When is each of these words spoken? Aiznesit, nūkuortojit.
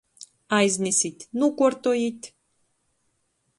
Aiznesit, 0.59 1.27
nūkuortojit. 1.43 2.33